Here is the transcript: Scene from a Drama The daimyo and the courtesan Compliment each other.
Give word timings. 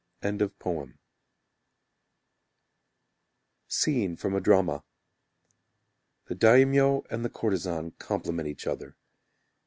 Scene 3.67 4.15
from 4.15 4.33
a 4.33 4.39
Drama 4.41 4.83
The 6.25 6.33
daimyo 6.33 7.03
and 7.11 7.23
the 7.23 7.29
courtesan 7.29 7.91
Compliment 7.99 8.47
each 8.47 8.65
other. 8.65 8.97